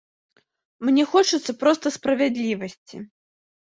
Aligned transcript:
Мне 0.87 1.03
хочацца 1.11 1.55
проста 1.65 1.85
справядлівасці. 1.99 2.95